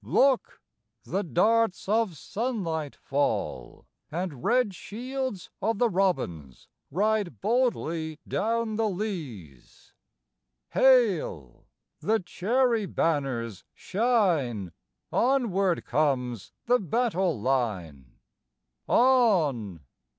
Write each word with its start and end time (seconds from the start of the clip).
Look! 0.03 0.63
The 1.03 1.21
darts 1.23 1.87
of 1.87 2.17
sunlight 2.17 2.95
fall, 2.95 3.85
And 4.11 4.43
red 4.43 4.73
shields 4.73 5.51
of 5.61 5.77
the 5.77 5.91
robins 5.91 6.67
Ride 6.89 7.39
boldly 7.39 8.19
down 8.27 8.77
the 8.77 8.89
leas; 8.89 9.93
Hail! 10.69 11.67
The 11.99 12.19
cherry 12.19 12.87
banners 12.87 13.63
shine, 13.75 14.71
Onward 15.13 15.85
comes 15.85 16.51
the 16.65 16.79
battle 16.79 17.39
line, 17.39 18.17
On! 18.87 19.81